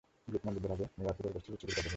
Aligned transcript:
Vietnam 0.31 0.53
যুদ্ধের 0.55 0.71
আগে 0.75 0.85
আগে 0.87 0.93
নিউ 0.97 1.05
ইয়র্কের 1.05 1.23
পরিবেশ 1.25 1.41
ছিল 1.45 1.53
ছবির 1.59 1.75
পটভূমি। 1.75 1.89